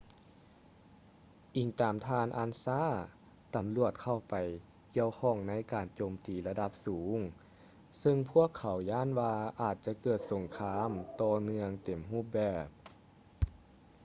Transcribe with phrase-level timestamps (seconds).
[1.57, 4.35] ອີງຕາມທ່ານ ອານຊາ ansa ຕຳຫຼວດເຂົ້າໄປ
[4.95, 7.17] ກ່ຽວຂ້ອງໃນການໂຈມຕີລະດັບສູງ
[8.01, 10.89] ຊຶ່ງພວກເຂົາຢ້ານວ່າອາດຈະເກີດສົງຄາມ
[11.21, 12.67] ຕໍ່ເນື່ອງເຕັມຮູບແບບ